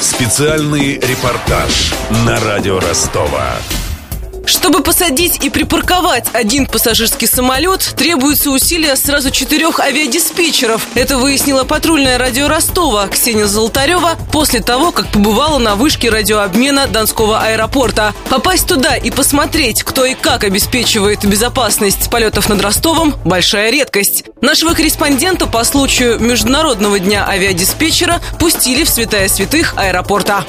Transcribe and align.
Специальный 0.00 0.94
репортаж 0.94 1.92
на 2.24 2.38
радио 2.38 2.78
Ростова. 2.78 3.56
Чтобы 4.48 4.82
посадить 4.82 5.44
и 5.44 5.50
припарковать 5.50 6.24
один 6.32 6.64
пассажирский 6.64 7.26
самолет, 7.26 7.82
требуются 7.96 8.48
усилия 8.48 8.96
сразу 8.96 9.30
четырех 9.30 9.78
авиадиспетчеров. 9.78 10.86
Это 10.94 11.18
выяснила 11.18 11.64
патрульное 11.64 12.16
радио 12.16 12.48
Ростова 12.48 13.08
Ксения 13.08 13.44
Золотарева 13.44 14.16
после 14.32 14.60
того, 14.60 14.90
как 14.90 15.08
побывала 15.08 15.58
на 15.58 15.74
вышке 15.74 16.08
радиообмена 16.08 16.86
Донского 16.86 17.40
аэропорта. 17.40 18.14
Попасть 18.30 18.66
туда 18.66 18.96
и 18.96 19.10
посмотреть, 19.10 19.82
кто 19.82 20.06
и 20.06 20.14
как 20.14 20.44
обеспечивает 20.44 21.26
безопасность 21.26 22.08
полетов 22.10 22.48
над 22.48 22.62
Ростовом– 22.62 23.16
большая 23.26 23.70
редкость. 23.70 24.24
Нашего 24.40 24.72
корреспондента 24.72 25.46
по 25.46 25.62
случаю 25.62 26.18
Международного 26.20 26.98
дня 26.98 27.28
авиадиспетчера 27.28 28.22
пустили 28.38 28.84
в 28.84 28.88
святая 28.88 29.28
святых 29.28 29.74
аэропорта. 29.76 30.42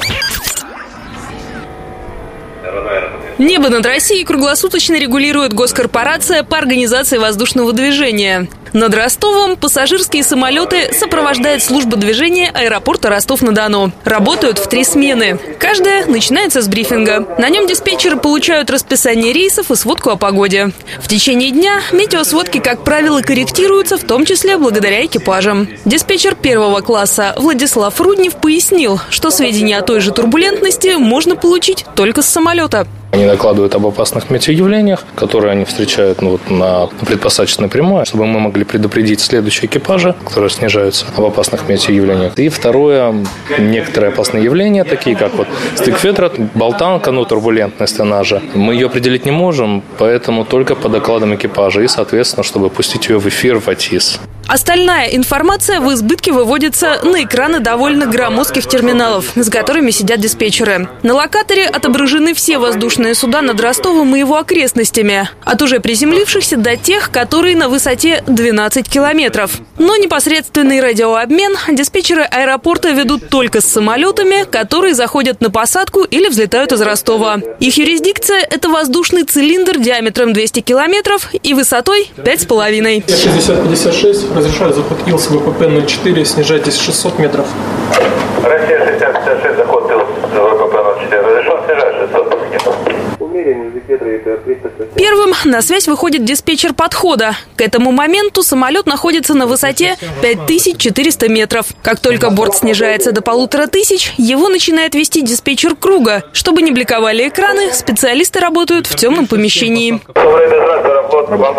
Небо 3.39 3.69
над 3.69 3.85
Россией 3.85 4.25
круглосуточно 4.25 4.95
регулирует 4.95 5.53
госкорпорация 5.53 6.43
по 6.43 6.57
организации 6.57 7.17
воздушного 7.17 7.71
движения. 7.71 8.49
Над 8.73 8.93
Ростовом 8.93 9.55
пассажирские 9.55 10.23
самолеты 10.23 10.93
сопровождает 10.93 11.63
служба 11.63 11.95
движения 11.95 12.51
аэропорта 12.53 13.07
Ростов-на-Дону. 13.07 13.93
Работают 14.03 14.59
в 14.59 14.67
три 14.67 14.83
смены. 14.83 15.39
Каждая 15.57 16.05
начинается 16.05 16.61
с 16.61 16.67
брифинга. 16.67 17.25
На 17.39 17.47
нем 17.47 17.65
диспетчеры 17.65 18.17
получают 18.17 18.69
расписание 18.69 19.31
рейсов 19.31 19.71
и 19.71 19.75
сводку 19.75 20.09
о 20.09 20.17
погоде. 20.17 20.71
В 21.01 21.07
течение 21.07 21.51
дня 21.51 21.79
метеосводки, 21.93 22.59
как 22.59 22.83
правило, 22.83 23.21
корректируются, 23.21 23.97
в 23.97 24.03
том 24.03 24.25
числе 24.25 24.57
благодаря 24.57 25.05
экипажам. 25.05 25.69
Диспетчер 25.85 26.35
первого 26.35 26.81
класса 26.81 27.33
Владислав 27.37 28.01
Руднев 28.01 28.35
пояснил, 28.35 28.99
что 29.09 29.31
сведения 29.31 29.77
о 29.77 29.81
той 29.81 30.01
же 30.01 30.11
турбулентности 30.11 30.97
можно 30.97 31.37
получить 31.37 31.85
только 31.95 32.21
с 32.21 32.27
самолета. 32.27 32.85
Они 33.11 33.25
докладывают 33.25 33.73
об 33.75 33.85
опасных 33.85 34.29
метеоявлениях, 34.29 35.03
которые 35.15 35.51
они 35.51 35.65
встречают 35.65 36.21
ну, 36.21 36.31
вот, 36.31 36.49
на 36.49 36.87
предпосадочной 37.05 37.67
прямой, 37.67 38.05
чтобы 38.05 38.25
мы 38.25 38.39
могли 38.39 38.63
предупредить 38.63 39.19
следующие 39.19 39.65
экипажи, 39.65 40.15
которые 40.23 40.49
снижаются 40.49 41.05
об 41.15 41.25
опасных 41.25 41.67
метеоявлениях. 41.67 42.37
И 42.37 42.49
второе, 42.49 43.25
некоторые 43.57 44.11
опасные 44.11 44.43
явления, 44.43 44.83
такие 44.83 45.15
как 45.15 45.33
вот 45.33 45.47
стык 45.75 46.03
ветра, 46.03 46.31
болтанка, 46.53 47.11
ну, 47.11 47.25
турбулентность 47.25 47.99
она 47.99 48.23
же, 48.23 48.41
мы 48.53 48.73
ее 48.73 48.85
определить 48.87 49.25
не 49.25 49.31
можем, 49.31 49.83
поэтому 49.97 50.45
только 50.45 50.75
по 50.75 50.87
докладам 50.87 51.35
экипажа 51.35 51.81
и, 51.81 51.87
соответственно, 51.87 52.43
чтобы 52.43 52.69
пустить 52.69 53.09
ее 53.09 53.19
в 53.19 53.27
эфир 53.27 53.59
в 53.59 53.67
АТИС. 53.67 54.19
Остальная 54.49 55.09
информация 55.09 55.79
в 55.79 55.93
избытке 55.93 56.31
выводится 56.31 56.99
на 57.03 57.23
экраны 57.23 57.59
довольно 57.59 58.07
громоздких 58.07 58.65
терминалов, 58.65 59.33
с 59.35 59.47
которыми 59.47 59.91
сидят 59.91 60.19
диспетчеры. 60.21 60.89
На 61.03 61.13
локаторе 61.13 61.67
отображены 61.67 62.33
все 62.33 62.57
воздушные 62.57 63.13
суда 63.13 63.43
над 63.43 63.61
Ростовом 63.61 64.15
и 64.15 64.19
его 64.19 64.37
окрестностями, 64.37 65.29
от 65.43 65.61
уже 65.61 65.79
приземлившихся 65.79 66.57
до 66.57 66.77
тех, 66.77 67.11
которые 67.11 67.55
на 67.55 67.69
высоте 67.69 68.23
12 68.25 68.89
километров. 68.89 69.51
Но 69.77 69.95
непосредственный 69.97 70.81
радиообмен 70.81 71.55
диспетчеры 71.71 72.23
аэропорта 72.23 72.89
ведут 72.89 73.29
только 73.29 73.61
с 73.61 73.65
самолетами, 73.65 74.45
которые 74.49 74.95
заходят 74.95 75.41
на 75.41 75.51
посадку 75.51 76.01
или 76.01 76.27
взлетают 76.27 76.71
из 76.71 76.81
Ростова. 76.81 77.37
Их 77.59 77.77
юрисдикция– 77.77 78.39
это 78.49 78.67
воздушный 78.67 79.25
цилиндр 79.25 79.77
диаметром 79.77 80.33
200 80.33 80.61
километров 80.61 81.29
и 81.33 81.53
высотой 81.53 82.09
5,5. 82.17 83.03
6056 83.07 84.38
разрешаю 84.39 84.73
заход 84.73 84.97
ИЛС 85.05 85.27
ВПП-04, 85.31 86.25
снижайтесь 86.25 86.79
600 86.79 87.19
метров. 87.19 87.45
Россия 88.43 88.85
6056, 88.85 89.57
заход 89.57 89.91
ИЛС 89.91 90.07
ВПП-04, 90.33 91.21
разрешен 91.21 91.57
снижать 91.65 91.95
600 91.99 92.51
метров. 92.51 92.75
Первым 94.95 95.33
на 95.45 95.61
связь 95.61 95.87
выходит 95.87 96.23
диспетчер 96.23 96.73
подхода. 96.73 97.35
К 97.55 97.61
этому 97.61 97.91
моменту 97.91 98.43
самолет 98.43 98.85
находится 98.85 99.33
на 99.33 99.45
высоте 99.47 99.97
5400 100.21 101.27
метров. 101.29 101.67
Как 101.81 101.99
только 101.99 102.29
борт 102.29 102.55
снижается 102.57 103.11
до 103.11 103.21
полутора 103.21 103.67
тысяч, 103.67 104.13
его 104.17 104.49
начинает 104.49 104.95
вести 104.95 105.21
диспетчер 105.21 105.75
круга. 105.75 106.23
Чтобы 106.33 106.61
не 106.61 106.71
бликовали 106.71 107.27
экраны, 107.27 107.73
специалисты 107.73 108.39
работают 108.39 108.87
в 108.87 108.95
темном 108.95 109.27
помещении. 109.27 109.99
Ван 111.37 111.53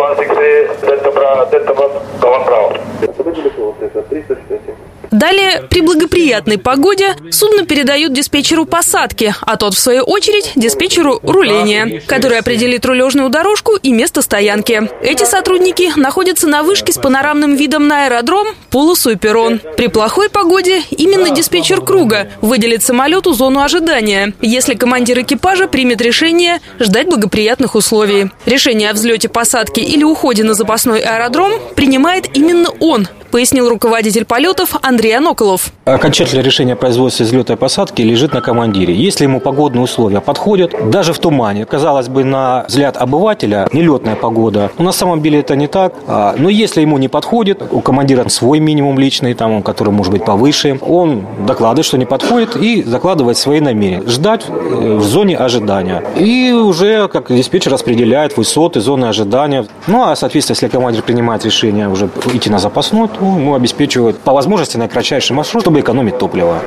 Дельта 1.49 1.73
Браво. 1.73 2.73
Это 3.01 3.23
вы 3.23 3.31
далеко, 3.31 3.61
вот 3.63 3.81
это 3.81 4.01
360. 4.01 4.80
Далее, 5.11 5.67
при 5.69 5.81
благоприятной 5.81 6.57
погоде, 6.57 7.15
судно 7.31 7.65
передают 7.65 8.13
диспетчеру 8.13 8.65
посадки, 8.65 9.35
а 9.41 9.57
тот, 9.57 9.73
в 9.73 9.79
свою 9.79 10.03
очередь, 10.03 10.53
диспетчеру 10.55 11.19
руления, 11.23 12.01
который 12.07 12.39
определит 12.39 12.85
рулежную 12.85 13.29
дорожку 13.29 13.75
и 13.75 13.91
место 13.91 14.21
стоянки. 14.21 14.89
Эти 15.03 15.25
сотрудники 15.25 15.91
находятся 15.97 16.47
на 16.47 16.63
вышке 16.63 16.93
с 16.93 16.97
панорамным 16.97 17.55
видом 17.55 17.87
на 17.87 18.05
аэродром, 18.05 18.47
полосу 18.69 19.11
и 19.11 19.15
перрон. 19.15 19.59
При 19.75 19.87
плохой 19.87 20.29
погоде 20.29 20.81
именно 20.91 21.29
диспетчер 21.29 21.81
круга 21.81 22.29
выделит 22.39 22.81
самолету 22.81 23.33
зону 23.33 23.61
ожидания, 23.61 24.33
если 24.41 24.75
командир 24.75 25.19
экипажа 25.19 25.67
примет 25.67 26.01
решение 26.01 26.61
ждать 26.79 27.07
благоприятных 27.07 27.75
условий. 27.75 28.31
Решение 28.45 28.89
о 28.89 28.93
взлете, 28.93 29.27
посадке 29.27 29.81
или 29.81 30.05
уходе 30.05 30.43
на 30.43 30.53
запасной 30.53 31.01
аэродром 31.01 31.51
принимает 31.75 32.37
именно 32.37 32.69
он, 32.79 33.07
пояснил 33.31 33.69
руководитель 33.69 34.25
полетов 34.25 34.75
Андрей 34.81 35.17
Аноколов. 35.17 35.71
Окончательное 35.85 36.43
решение 36.43 36.73
о 36.73 36.75
производстве 36.75 37.25
взлета 37.25 37.53
и 37.53 37.55
посадки 37.55 38.01
лежит 38.01 38.33
на 38.33 38.41
командире. 38.41 38.93
Если 38.93 39.23
ему 39.23 39.39
погодные 39.39 39.81
условия 39.81 40.21
подходят, 40.21 40.73
даже 40.91 41.13
в 41.13 41.19
тумане, 41.19 41.65
казалось 41.65 42.09
бы, 42.09 42.23
на 42.23 42.65
взгляд 42.67 42.97
обывателя 42.97 43.67
нелетная 43.71 44.15
погода, 44.15 44.71
но 44.77 44.85
на 44.85 44.91
самом 44.91 45.21
деле 45.21 45.39
это 45.39 45.55
не 45.55 45.67
так. 45.67 45.93
А, 46.07 46.35
но 46.37 46.49
если 46.49 46.81
ему 46.81 46.97
не 46.97 47.07
подходит, 47.07 47.63
у 47.71 47.79
командира 47.81 48.27
свой 48.29 48.59
минимум 48.59 48.99
личный, 48.99 49.33
там, 49.33 49.63
который 49.63 49.93
может 49.93 50.11
быть 50.11 50.25
повыше, 50.25 50.77
он 50.81 51.25
докладывает, 51.47 51.85
что 51.85 51.97
не 51.97 52.05
подходит 52.05 52.55
и 52.57 52.83
закладывает 52.83 53.37
свои 53.37 53.61
намерения. 53.61 54.03
Ждать 54.07 54.45
э, 54.47 54.51
в 54.51 55.03
зоне 55.03 55.37
ожидания. 55.37 56.03
И 56.17 56.51
уже 56.51 57.07
как 57.07 57.33
диспетчер 57.33 57.71
распределяет 57.71 58.35
высоты, 58.35 58.81
зоны 58.81 59.05
ожидания. 59.05 59.65
Ну, 59.87 60.03
а, 60.03 60.15
соответственно, 60.15 60.55
если 60.55 60.67
командир 60.67 61.03
принимает 61.03 61.45
решение 61.45 61.87
уже 61.87 62.09
идти 62.33 62.49
на 62.49 62.59
запасной, 62.59 63.07
ну, 63.21 63.39
ему 63.39 63.55
обеспечивают 63.55 64.19
по 64.19 64.33
возможности 64.33 64.77
на 64.77 64.87
кратчайший 64.87 65.35
маршрут, 65.35 65.63
чтобы 65.63 65.79
экономить 65.79 66.17
топливо. 66.17 66.59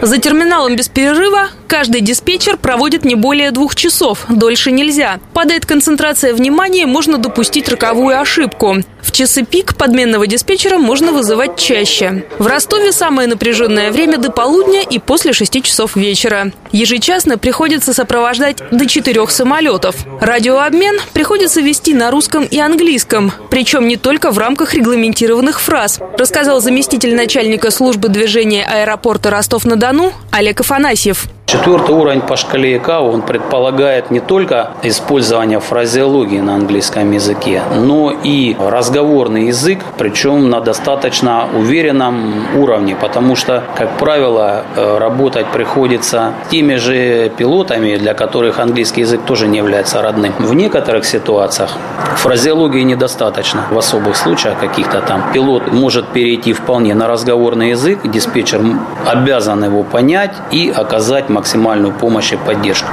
За 0.00 0.18
терминалом 0.18 0.76
без 0.76 0.88
перерыва 0.88 1.48
каждый 1.66 2.00
диспетчер 2.00 2.56
проводит 2.56 3.04
не 3.04 3.14
более 3.14 3.50
двух 3.50 3.74
часов. 3.74 4.24
Дольше 4.28 4.70
нельзя. 4.70 5.20
Падает 5.32 5.66
концентрация 5.66 6.34
внимания, 6.34 6.86
можно 6.86 7.18
допустить 7.18 7.68
роковую 7.68 8.20
ошибку. 8.20 8.76
В 9.02 9.12
часы 9.12 9.44
пик 9.44 9.76
подменного 9.76 10.26
диспетчера 10.26 10.78
можно 10.78 11.12
вызывать 11.12 11.58
чаще. 11.58 12.24
В 12.38 12.46
Ростове 12.46 12.90
самое 12.90 13.28
напряженное 13.28 13.90
время 13.90 14.18
до 14.18 14.30
полудня 14.30 14.82
и 14.82 14.98
после 14.98 15.32
6 15.32 15.62
часов 15.62 15.94
вечера. 15.94 16.52
Ежечасно 16.72 17.36
приходится 17.36 17.92
сопровождать 17.92 18.58
до 18.70 18.86
четырех 18.86 19.30
самолетов. 19.30 19.96
Радиообмен 20.20 20.98
приходится 21.12 21.60
вести 21.60 21.92
на 21.92 22.10
русском 22.10 22.44
и 22.44 22.58
английском, 22.58 23.32
причем 23.50 23.86
не 23.86 23.96
только 23.96 24.30
в 24.30 24.38
рамках 24.38 24.74
регламентированных 24.74 25.60
фраз, 25.60 26.00
рассказал 26.18 26.60
заместитель 26.60 27.14
начальника 27.14 27.70
службы 27.70 28.08
движения 28.08 28.64
аэропорта 28.64 29.30
Ростов-на-Дону 29.30 30.12
Олег 30.30 30.60
Афанасьев. 30.60 31.26
Четвертый 31.54 31.94
уровень 31.94 32.20
по 32.20 32.36
шкале 32.36 32.78
ИКАО, 32.78 33.12
он 33.12 33.22
предполагает 33.22 34.10
не 34.10 34.18
только 34.18 34.72
использование 34.82 35.60
фразеологии 35.60 36.40
на 36.40 36.56
английском 36.56 37.12
языке, 37.12 37.62
но 37.76 38.10
и 38.10 38.56
разговорный 38.58 39.46
язык, 39.46 39.78
причем 39.96 40.50
на 40.50 40.60
достаточно 40.60 41.46
уверенном 41.54 42.56
уровне, 42.56 42.96
потому 43.00 43.36
что, 43.36 43.62
как 43.76 43.98
правило, 43.98 44.64
э, 44.74 44.98
работать 44.98 45.46
приходится 45.52 46.32
теми 46.50 46.74
же 46.74 47.28
пилотами, 47.28 47.98
для 47.98 48.14
которых 48.14 48.58
английский 48.58 49.02
язык 49.02 49.20
тоже 49.24 49.46
не 49.46 49.58
является 49.58 50.02
родным. 50.02 50.34
В 50.40 50.54
некоторых 50.54 51.04
ситуациях 51.04 51.70
фразеологии 52.16 52.82
недостаточно. 52.82 53.66
В 53.70 53.78
особых 53.78 54.16
случаях 54.16 54.58
каких-то 54.58 55.00
там 55.02 55.32
пилот 55.32 55.72
может 55.72 56.08
перейти 56.08 56.52
вполне 56.52 56.94
на 56.94 57.06
разговорный 57.06 57.70
язык, 57.70 58.00
диспетчер 58.02 58.60
обязан 59.06 59.62
его 59.62 59.84
понять 59.84 60.34
и 60.50 60.72
оказать 60.74 61.28
максимальную 61.44 61.92
помощь 61.92 62.32
и 62.32 62.36
поддержку. 62.36 62.88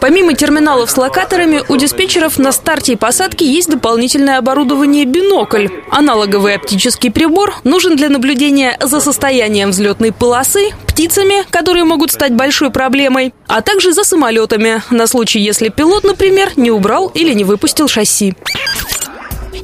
Помимо 0.00 0.34
терминалов 0.34 0.90
с 0.90 0.96
локаторами, 0.96 1.62
у 1.68 1.76
диспетчеров 1.76 2.38
на 2.38 2.52
старте 2.52 2.92
и 2.92 2.96
посадке 2.96 3.44
есть 3.44 3.68
дополнительное 3.68 4.38
оборудование 4.38 5.04
«Бинокль». 5.04 5.68
Аналоговый 5.90 6.54
оптический 6.54 7.10
прибор 7.10 7.54
нужен 7.64 7.96
для 7.96 8.08
наблюдения 8.08 8.78
за 8.80 9.00
состоянием 9.00 9.70
взлетной 9.70 10.12
полосы, 10.12 10.70
птицами, 10.86 11.44
которые 11.50 11.84
могут 11.84 12.12
стать 12.12 12.32
большой 12.32 12.70
проблемой, 12.70 13.34
а 13.46 13.60
также 13.60 13.92
за 13.92 14.04
самолетами, 14.04 14.82
на 14.90 15.06
случай, 15.06 15.40
если 15.40 15.68
пилот, 15.68 16.04
например, 16.04 16.52
не 16.56 16.70
убрал 16.70 17.10
или 17.14 17.34
не 17.34 17.44
выпустил 17.44 17.88
шасси. 17.88 18.34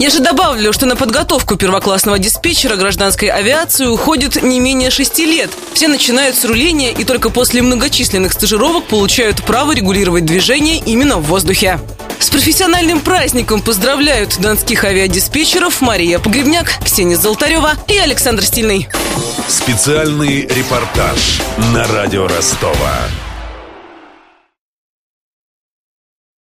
Я 0.03 0.11
же 0.11 0.19
добавлю, 0.19 0.73
что 0.73 0.85
на 0.85 0.97
подготовку 0.97 1.55
первоклассного 1.55 2.19
диспетчера 2.19 2.75
гражданской 2.75 3.29
авиации 3.29 3.87
уходит 3.87 4.43
не 4.43 4.59
менее 4.59 4.91
шести 4.91 5.25
лет. 5.25 5.49
Все 5.75 5.87
начинают 5.87 6.35
с 6.35 6.45
руления 6.45 6.91
и 6.91 7.05
только 7.05 7.31
после 7.31 7.63
многочисленных 7.63 8.33
стажировок 8.33 8.87
получают 8.87 9.45
право 9.45 9.71
регулировать 9.71 10.25
движение 10.25 10.79
именно 10.79 11.19
в 11.19 11.23
воздухе. 11.23 11.79
С 12.19 12.31
профессиональным 12.31 13.01
праздником 13.01 13.63
поздравляют 13.63 14.41
донских 14.41 14.83
авиадиспетчеров 14.83 15.81
Мария 15.81 16.19
Погребняк, 16.19 16.81
Ксения 16.85 17.17
Золотарева 17.17 17.75
и 17.87 17.97
Александр 17.97 18.45
Стильный. 18.45 18.89
Специальный 19.47 20.49
репортаж 20.49 21.41
на 21.73 21.87
радио 21.87 22.27
Ростова. 22.27 23.07